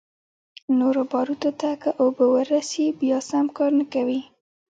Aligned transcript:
نورو 0.77 1.01
باروتو 1.11 1.51
ته 1.59 1.69
که 1.81 1.89
اوبه 2.01 2.25
ورورسي 2.33 2.85
بيا 2.99 3.17
سم 3.29 3.45
کار 3.57 3.71
نه 3.79 3.85
کوي. 3.93 4.21